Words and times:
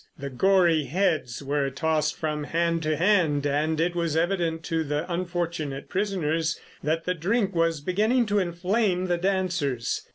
The 0.17 0.31
gory 0.31 0.85
heads 0.85 1.43
were 1.43 1.69
tossed 1.69 2.15
from 2.17 2.45
hand 2.45 2.81
to 2.81 2.97
hand, 2.97 3.45
and 3.45 3.79
it 3.79 3.93
was 3.95 4.17
evident 4.17 4.63
to 4.63 4.83
the 4.83 5.05
unfortunate 5.13 5.89
prisoners 5.89 6.59
that 6.81 7.05
the 7.05 7.13
drink 7.13 7.53
was 7.53 7.81
beginning 7.81 8.25
to 8.25 8.39
inflame 8.39 9.05
the 9.05 9.17
dancers. 9.19 10.01